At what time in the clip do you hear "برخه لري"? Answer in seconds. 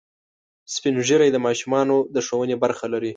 2.63-3.09